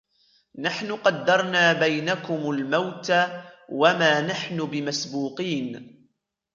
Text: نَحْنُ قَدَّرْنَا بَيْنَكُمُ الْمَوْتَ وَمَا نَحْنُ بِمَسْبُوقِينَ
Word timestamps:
نَحْنُ 0.55 0.91
قَدَّرْنَا 0.91 1.73
بَيْنَكُمُ 1.73 2.51
الْمَوْتَ 2.51 3.13
وَمَا 3.69 4.21
نَحْنُ 4.21 4.57
بِمَسْبُوقِينَ 4.65 6.05